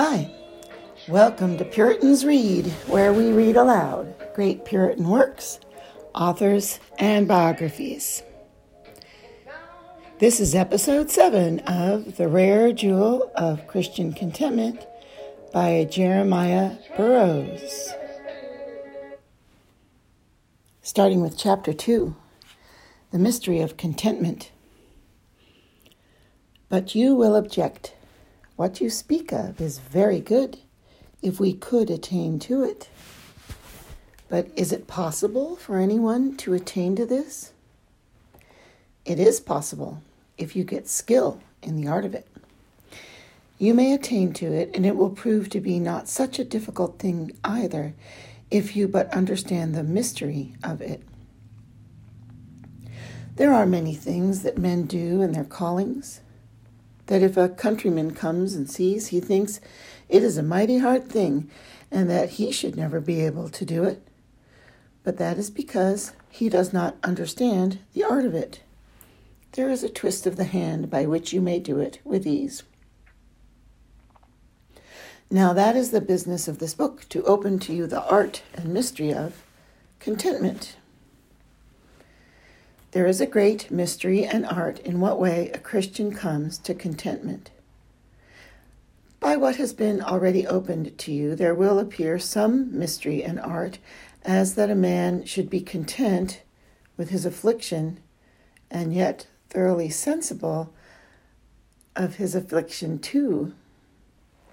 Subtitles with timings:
[0.00, 0.30] Hi,
[1.08, 5.58] welcome to Puritans Read, where we read aloud great Puritan works,
[6.14, 8.22] authors, and biographies.
[10.20, 14.86] This is episode 7 of The Rare Jewel of Christian Contentment
[15.52, 17.92] by Jeremiah Burroughs.
[20.80, 22.14] Starting with chapter 2
[23.10, 24.52] The Mystery of Contentment.
[26.68, 27.96] But you will object.
[28.58, 30.58] What you speak of is very good
[31.22, 32.88] if we could attain to it.
[34.28, 37.52] But is it possible for anyone to attain to this?
[39.04, 40.02] It is possible
[40.36, 42.26] if you get skill in the art of it.
[43.60, 46.98] You may attain to it, and it will prove to be not such a difficult
[46.98, 47.94] thing either
[48.50, 51.04] if you but understand the mystery of it.
[53.36, 56.22] There are many things that men do in their callings
[57.08, 59.60] that if a countryman comes and sees, he thinks
[60.08, 61.50] it is a mighty hard thing
[61.90, 64.06] and that he should never be able to do it.
[65.02, 68.60] But that is because he does not understand the art of it.
[69.52, 72.62] There is a twist of the hand by which you may do it with ease.
[75.30, 78.72] Now, that is the business of this book to open to you the art and
[78.72, 79.42] mystery of
[79.98, 80.76] contentment.
[82.92, 87.50] There is a great mystery and art in what way a Christian comes to contentment.
[89.20, 93.78] By what has been already opened to you, there will appear some mystery and art,
[94.22, 96.42] as that a man should be content
[96.96, 98.00] with his affliction
[98.70, 100.72] and yet thoroughly sensible
[101.94, 103.52] of his affliction too.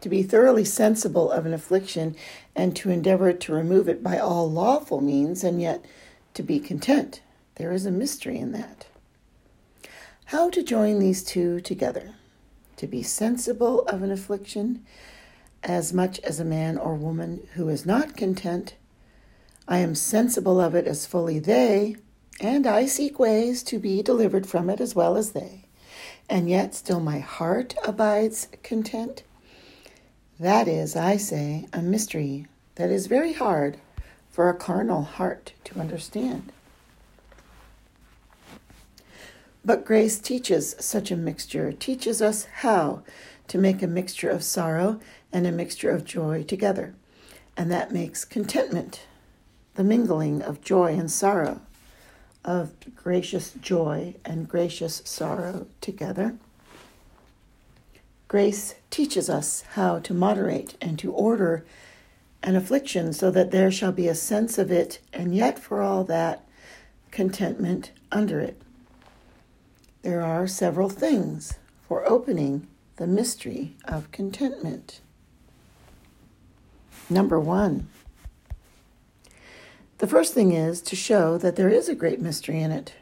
[0.01, 2.17] To be thoroughly sensible of an affliction
[2.53, 5.85] and to endeavor to remove it by all lawful means, and yet
[6.33, 7.21] to be content.
[7.55, 8.87] There is a mystery in that.
[10.25, 12.15] How to join these two together?
[12.77, 14.85] To be sensible of an affliction
[15.63, 18.75] as much as a man or woman who is not content.
[19.67, 21.95] I am sensible of it as fully they,
[22.39, 25.65] and I seek ways to be delivered from it as well as they.
[26.29, 29.23] And yet still my heart abides content.
[30.39, 33.77] That is, I say, a mystery that is very hard
[34.29, 36.51] for a carnal heart to understand.
[39.65, 43.01] But grace teaches such a mixture, teaches us how
[43.47, 44.99] to make a mixture of sorrow
[45.33, 46.93] and a mixture of joy together.
[47.57, 49.07] And that makes contentment,
[49.73, 51.61] the mingling of joy and sorrow,
[52.43, 56.35] of gracious joy and gracious sorrow together.
[58.27, 61.65] Grace teaches us how to moderate and to order
[62.43, 66.03] an affliction so that there shall be a sense of it, and yet for all
[66.03, 66.47] that,
[67.09, 68.61] contentment under it
[70.05, 71.57] there are several things
[71.87, 72.67] for opening
[72.97, 75.01] the mystery of contentment.
[77.09, 77.87] Number one,
[79.97, 82.93] the first thing is to show that there is a great mystery in it.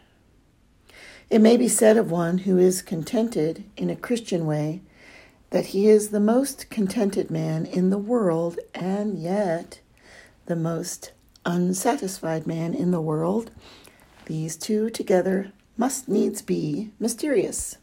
[1.30, 4.82] It may be said of one who is contented in a Christian way
[5.50, 9.82] that he is the most contented man in the world and yet
[10.46, 11.12] the most
[11.46, 13.52] unsatisfied man in the world.
[14.26, 17.78] These two together must needs be mysterious.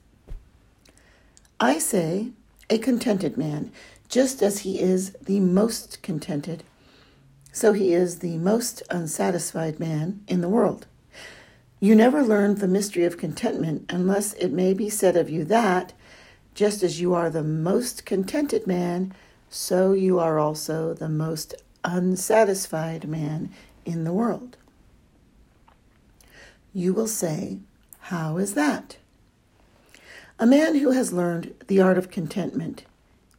[1.58, 2.30] I say,
[2.68, 3.72] a contented man,
[4.08, 6.64] just as he is the most contented,
[7.52, 10.86] so he is the most unsatisfied man in the world.
[11.80, 15.92] You never learned the mystery of contentment unless it may be said of you that,
[16.54, 19.14] just as you are the most contented man,
[19.48, 23.50] so you are also the most unsatisfied man
[23.84, 24.56] in the world.
[26.72, 27.58] You will say,
[28.10, 28.96] how is that?
[30.36, 32.82] A man who has learned the art of contentment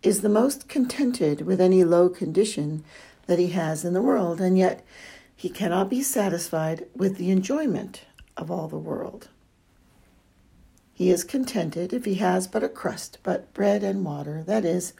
[0.01, 2.85] is the most contented with any low condition
[3.27, 4.81] that he has in the world, and yet
[5.35, 8.05] he cannot be satisfied with the enjoyment
[8.37, 9.27] of all the world.
[10.93, 14.93] He is contented if he has but a crust, but bread and water, that is,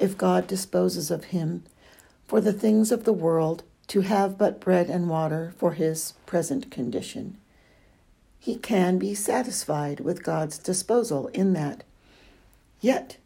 [0.00, 1.62] if God disposes of him
[2.26, 6.68] for the things of the world to have but bread and water for his present
[6.72, 7.38] condition
[8.42, 11.84] he can be satisfied with God's disposal in that.
[12.80, 13.18] Yet,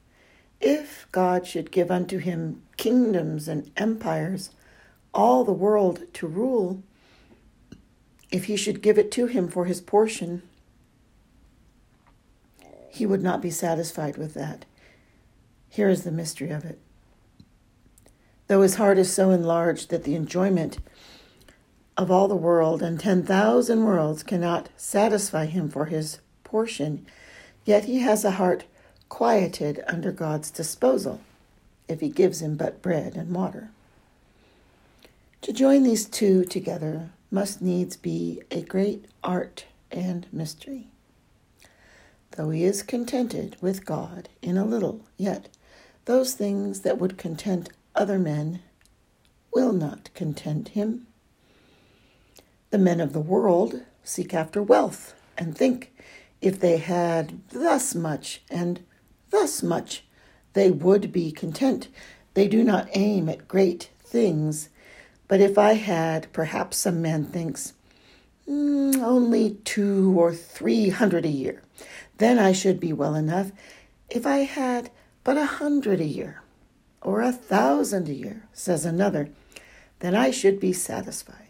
[0.60, 4.50] if God should give unto him kingdoms and empires,
[5.14, 6.82] all the world to rule,
[8.30, 10.42] if he should give it to him for his portion,
[12.90, 14.66] he would not be satisfied with that.
[15.70, 16.78] Here is the mystery of it.
[18.48, 20.76] Though his heart is so enlarged that the enjoyment
[21.96, 27.06] of all the world, and 10,000 worlds cannot satisfy him for his portion,
[27.64, 28.64] yet he has a heart
[29.08, 31.20] quieted under God's disposal.
[31.88, 33.70] if he gives him but bread and water.
[35.42, 40.88] To join these two together must needs be a great art and mystery.
[42.32, 45.48] Though he is contented with God in a little, yet
[46.04, 48.60] those things that would content other men
[49.54, 51.06] will not content him.
[52.76, 55.94] The men of the world seek after wealth and think
[56.42, 58.80] if they had thus much and
[59.30, 60.04] thus much,
[60.52, 61.88] they would be content.
[62.34, 64.68] They do not aim at great things.
[65.26, 67.72] But if I had, perhaps some man thinks,
[68.46, 71.62] mm, only two or three hundred a year,
[72.18, 73.52] then I should be well enough.
[74.10, 74.90] If I had
[75.24, 76.42] but a hundred a year,
[77.00, 79.30] or a thousand a year, says another,
[80.00, 81.45] then I should be satisfied.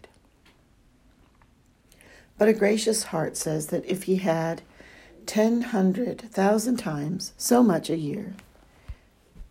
[2.38, 4.62] But a gracious heart says that if he had
[5.24, 8.34] ten hundred thousand times so much a year,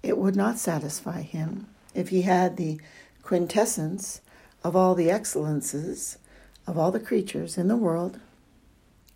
[0.03, 1.67] it would not satisfy him.
[1.93, 2.79] If he had the
[3.23, 4.21] quintessence
[4.63, 6.19] of all the excellences
[6.67, 8.19] of all the creatures in the world,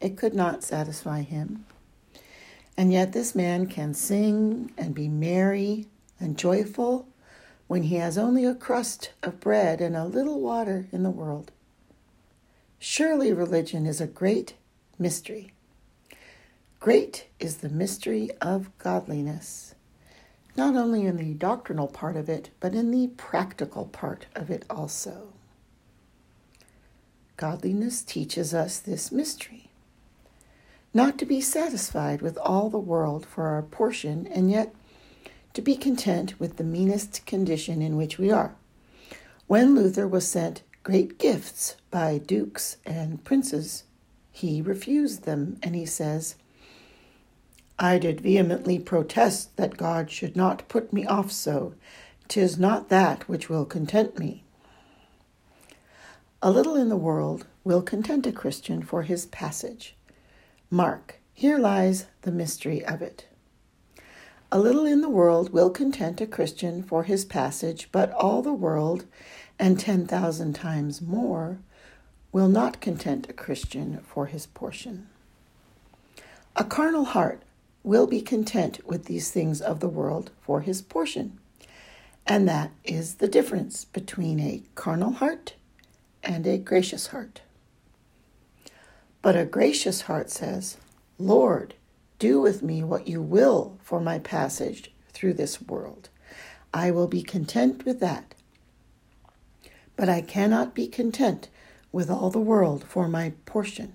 [0.01, 1.65] it could not satisfy him.
[2.77, 5.87] And yet, this man can sing and be merry
[6.19, 7.07] and joyful
[7.67, 11.51] when he has only a crust of bread and a little water in the world.
[12.79, 14.55] Surely religion is a great
[14.97, 15.53] mystery.
[16.79, 19.75] Great is the mystery of godliness,
[20.55, 24.63] not only in the doctrinal part of it, but in the practical part of it
[24.69, 25.33] also.
[27.35, 29.69] Godliness teaches us this mystery
[30.93, 34.73] not to be satisfied with all the world for our portion, and yet
[35.53, 38.55] to be content with the meanest condition in which we are.
[39.47, 43.83] When Luther was sent great gifts by dukes and princes,
[44.31, 46.35] he refused them, and he says,
[47.77, 51.73] I did vehemently protest that God should not put me off so.
[52.27, 54.43] Tis not that which will content me.
[56.41, 59.95] A little in the world will content a Christian for his passage.
[60.69, 63.28] Mark, here lies the mystery of it.
[64.51, 68.53] A little in the world will content a Christian for his passage, but all the
[68.53, 69.05] world,
[69.59, 71.59] and ten thousand times more,
[72.31, 75.07] will not content a Christian for his portion.
[76.55, 77.43] A carnal heart
[77.83, 81.37] will be content with these things of the world for his portion.
[82.25, 85.53] And that is the difference between a carnal heart
[86.23, 87.41] and a gracious heart.
[89.21, 90.77] But a gracious heart says,
[91.17, 91.75] Lord,
[92.19, 96.09] do with me what you will for my passage through this world.
[96.73, 98.35] I will be content with that.
[99.95, 101.49] But I cannot be content
[101.91, 103.93] with all the world for my portion.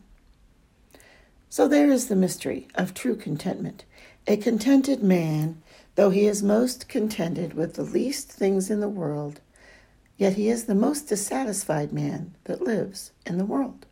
[1.48, 3.84] So there is the mystery of true contentment.
[4.26, 5.62] A contented man,
[5.94, 9.40] though he is most contented with the least things in the world,
[10.16, 13.86] yet he is the most dissatisfied man that lives in the world.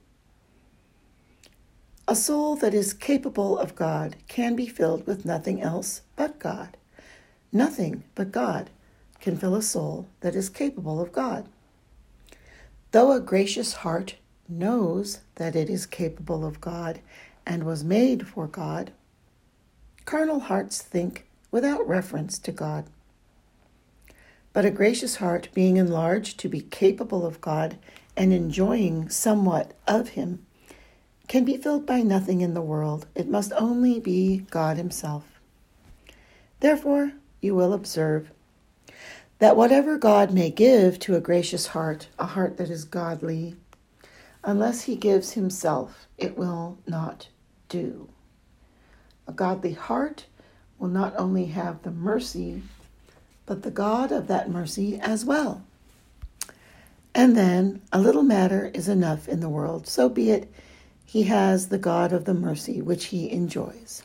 [2.13, 6.77] A soul that is capable of God can be filled with nothing else but God.
[7.51, 8.69] Nothing but God
[9.19, 11.49] can fill a soul that is capable of God.
[12.91, 14.17] Though a gracious heart
[14.47, 17.01] knows that it is capable of God
[17.47, 18.93] and was made for God,
[20.05, 22.85] carnal hearts think without reference to God.
[24.53, 27.79] But a gracious heart, being enlarged to be capable of God
[28.19, 30.45] and enjoying somewhat of Him,
[31.33, 33.07] can be filled by nothing in the world.
[33.15, 35.41] It must only be God Himself.
[36.61, 38.31] Therefore, you will observe
[39.39, 43.57] that whatever God may give to a gracious heart, a heart that is godly,
[44.45, 47.29] unless He gives Himself, it will not
[47.71, 48.11] do.
[49.27, 50.27] A godly heart
[50.79, 52.63] will not only have the mercy,
[53.47, 55.65] but the God of that mercy as well.
[57.15, 60.53] And then a little matter is enough in the world, so be it
[61.13, 64.03] he has the God of the mercy which he enjoys.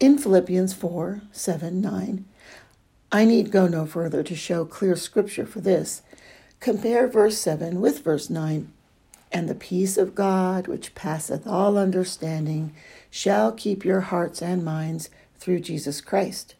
[0.00, 2.24] In Philippians 4 7 9,
[3.12, 6.02] I need go no further to show clear scripture for this.
[6.58, 8.72] Compare verse 7 with verse 9.
[9.30, 12.74] And the peace of God, which passeth all understanding,
[13.08, 16.56] shall keep your hearts and minds through Jesus Christ.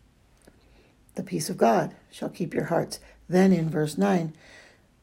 [1.17, 3.01] The peace of God shall keep your hearts.
[3.29, 4.33] Then in verse 9,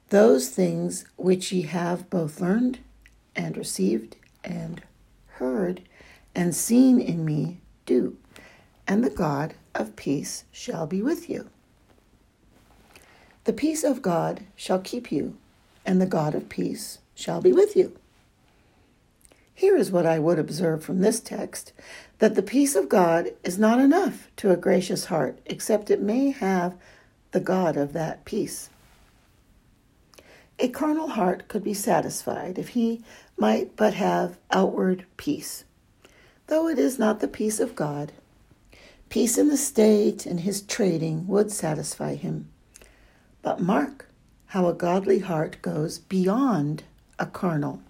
[0.09, 2.79] those things which ye have both learned
[3.35, 4.81] and received and
[5.27, 5.81] heard
[6.35, 8.17] and seen in me, do,
[8.87, 11.49] and the God of peace shall be with you.
[13.45, 15.37] The peace of God shall keep you,
[15.85, 17.97] and the God of peace shall be with you.
[19.53, 21.71] Here is what I would observe from this text
[22.19, 26.31] that the peace of God is not enough to a gracious heart, except it may
[26.31, 26.75] have
[27.31, 28.69] the God of that peace.
[30.59, 33.03] A carnal heart could be satisfied if he
[33.37, 35.65] might but have outward peace,
[36.47, 38.13] though it is not the peace of God.
[39.09, 42.49] Peace in the state and his trading would satisfy him.
[43.41, 44.07] But mark
[44.47, 46.83] how a godly heart goes beyond
[47.19, 47.81] a carnal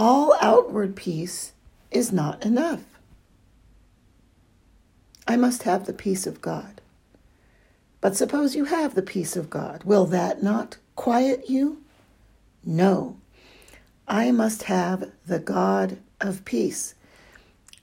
[0.00, 1.52] all outward peace
[1.90, 2.82] is not enough.
[5.28, 6.80] I must have the peace of God.
[8.00, 9.84] But suppose you have the peace of God.
[9.84, 11.82] Will that not quiet you?
[12.62, 13.16] No.
[14.06, 16.94] I must have the God of peace.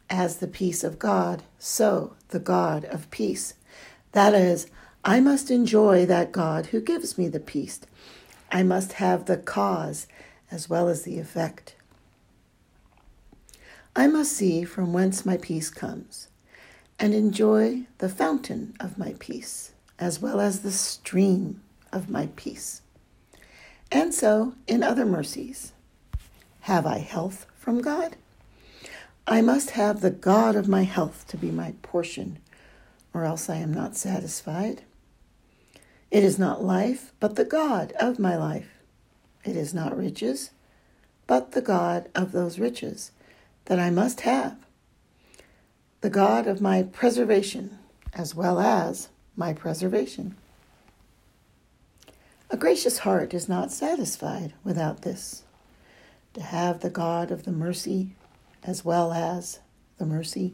[0.07, 3.55] As the peace of God, so the God of peace.
[4.11, 4.67] That is,
[5.03, 7.79] I must enjoy that God who gives me the peace.
[8.51, 10.05] I must have the cause
[10.51, 11.75] as well as the effect.
[13.95, 16.27] I must see from whence my peace comes,
[16.99, 22.83] and enjoy the fountain of my peace, as well as the stream of my peace.
[23.91, 25.73] And so, in other mercies,
[26.61, 28.15] have I health from God?
[29.25, 32.39] I must have the God of my health to be my portion,
[33.13, 34.83] or else I am not satisfied.
[36.11, 38.69] It is not life, but the God of my life.
[39.43, 40.51] It is not riches,
[41.25, 43.11] but the God of those riches
[43.65, 44.57] that I must have
[46.01, 47.79] the God of my preservation
[48.13, 50.35] as well as my preservation.
[52.49, 55.43] A gracious heart is not satisfied without this
[56.33, 58.15] to have the God of the mercy
[58.63, 59.59] as well as
[59.97, 60.53] the mercy.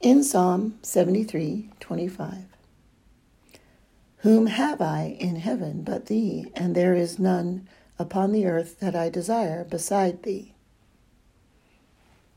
[0.00, 2.46] In Psalm 73 25,
[4.18, 8.96] Whom have I in heaven but thee, and there is none upon the earth that
[8.96, 10.54] I desire beside thee?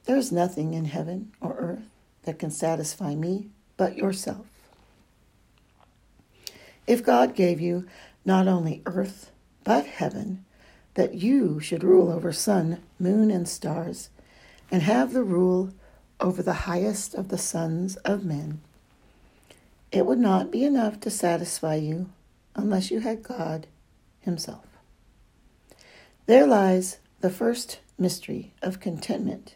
[0.05, 1.89] There is nothing in heaven or earth
[2.23, 4.45] that can satisfy me but yourself.
[6.87, 7.85] If God gave you
[8.25, 9.31] not only earth
[9.63, 10.45] but heaven,
[10.93, 14.09] that you should rule over sun, moon, and stars,
[14.71, 15.71] and have the rule
[16.19, 18.61] over the highest of the sons of men,
[19.91, 22.09] it would not be enough to satisfy you
[22.55, 23.67] unless you had God
[24.21, 24.65] Himself.
[26.25, 29.55] There lies the first mystery of contentment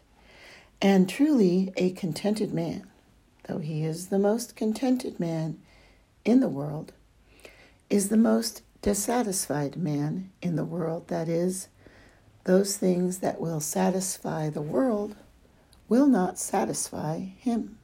[0.82, 2.88] and truly, a contented man,
[3.46, 5.60] though he is the most contented man
[6.24, 6.92] in the world,
[7.92, 11.08] is the most dissatisfied man in the world.
[11.08, 11.68] That is,
[12.44, 15.14] those things that will satisfy the world
[15.90, 17.76] will not satisfy him.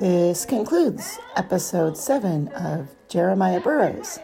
[0.00, 4.18] This concludes episode 7 of Jeremiah Burroughs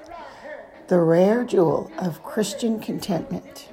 [0.89, 3.69] the rare jewel of Christian contentment.